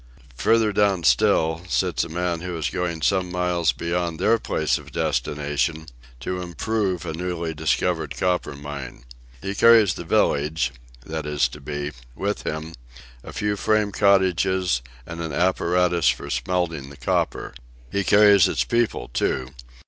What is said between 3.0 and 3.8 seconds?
some miles